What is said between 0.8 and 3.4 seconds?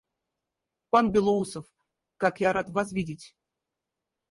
Пан Белоусов, как я рад вас видеть!